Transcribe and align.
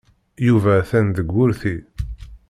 Yuba 0.47 0.71
atan 0.79 1.07
deg 1.17 1.27
wurti. 1.35 1.75